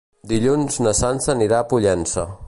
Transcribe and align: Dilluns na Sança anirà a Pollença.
Dilluns 0.29 0.79
na 0.85 0.93
Sança 1.01 1.31
anirà 1.35 1.59
a 1.59 1.67
Pollença. 1.75 2.27